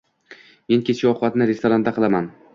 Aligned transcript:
Men 0.73 0.81
kechki 0.87 1.11
ovqatni 1.11 1.49
restoranda 1.53 1.95
qilaman. 2.01 2.33